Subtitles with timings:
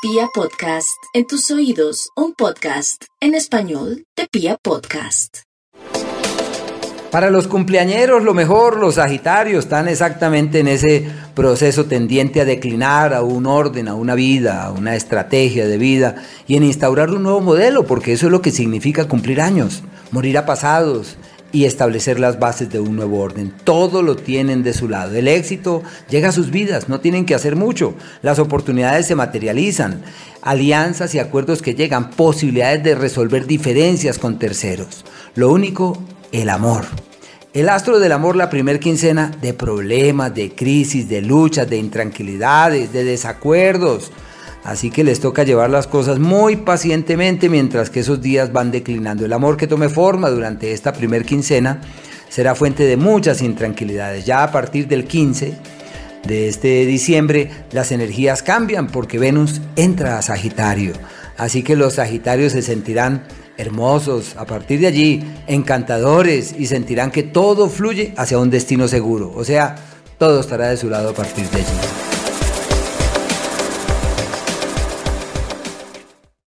[0.00, 5.38] Pia Podcast, en tus oídos, un podcast en español de Pia Podcast.
[7.10, 13.12] Para los cumpleañeros, lo mejor, los Sagitarios están exactamente en ese proceso tendiente a declinar
[13.12, 17.24] a un orden, a una vida, a una estrategia de vida y en instaurar un
[17.24, 21.16] nuevo modelo, porque eso es lo que significa cumplir años, morir a pasados,
[21.52, 23.52] y establecer las bases de un nuevo orden.
[23.64, 25.14] Todo lo tienen de su lado.
[25.14, 27.94] El éxito llega a sus vidas, no tienen que hacer mucho.
[28.22, 30.02] Las oportunidades se materializan,
[30.42, 35.04] alianzas y acuerdos que llegan, posibilidades de resolver diferencias con terceros.
[35.34, 36.84] Lo único, el amor.
[37.54, 42.92] El astro del amor, la primer quincena, de problemas, de crisis, de luchas, de intranquilidades,
[42.92, 44.12] de desacuerdos
[44.64, 49.24] Así que les toca llevar las cosas muy pacientemente mientras que esos días van declinando.
[49.24, 51.80] El amor que tome forma durante esta primer quincena
[52.28, 54.24] será fuente de muchas intranquilidades.
[54.26, 55.54] Ya a partir del 15
[56.26, 60.92] de este diciembre las energías cambian porque Venus entra a Sagitario.
[61.36, 63.24] Así que los Sagitarios se sentirán
[63.56, 69.32] hermosos, a partir de allí encantadores y sentirán que todo fluye hacia un destino seguro.
[69.34, 69.76] O sea,
[70.18, 72.07] todo estará de su lado a partir de allí.